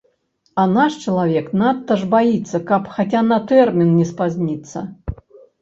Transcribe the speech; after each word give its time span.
А 0.61 0.63
наш 0.77 0.95
чалавек 1.03 1.51
надта 1.61 1.97
ж 2.03 2.09
баіцца, 2.15 2.63
каб 2.71 2.89
хаця 2.97 3.21
на 3.29 3.39
тэрмін 3.53 3.93
не 3.99 4.11
спазніцца. 4.15 4.77